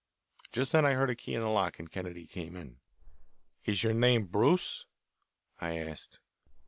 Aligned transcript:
Just 0.51 0.71
then 0.71 0.83
I 0.83 0.93
heard 0.93 1.11
a 1.11 1.15
key 1.15 1.35
in 1.35 1.41
the 1.41 1.47
lock, 1.49 1.77
and 1.77 1.87
Kennedy 1.91 2.25
came 2.25 2.55
in. 2.55 2.77
"Is 3.65 3.83
your 3.83 3.93
name 3.93 4.25
Bruce?" 4.25 4.87
I 5.59 5.77
asked. 5.77 6.17